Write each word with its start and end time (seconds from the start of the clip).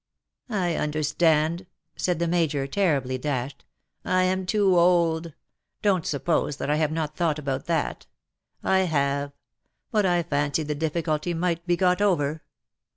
"I 0.49 0.73
understand/' 0.77 1.67
said 1.95 2.17
the 2.17 2.27
Major, 2.27 2.65
terribly 2.65 3.19
dashed. 3.19 3.65
'^ 4.05 4.09
I 4.09 4.23
am 4.23 4.47
too 4.47 4.75
old. 4.79 5.33
Don't 5.83 6.07
suppose 6.07 6.57
that 6.57 6.71
I 6.71 6.77
have 6.77 6.91
not 6.91 7.15
thought 7.15 7.37
about 7.37 7.65
that. 7.67 8.07
I 8.63 8.79
have. 8.79 9.31
But 9.91 10.07
I 10.07 10.23
fancied 10.23 10.69
the 10.69 10.73
difficulty 10.73 11.35
might 11.35 11.67
be 11.67 11.77
got 11.77 12.01
over. 12.01 12.41